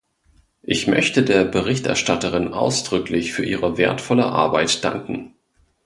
[0.63, 5.35] Ich möchte der Berichterstatterin ausdrücklich für ihre wertvolle Arbeit danken.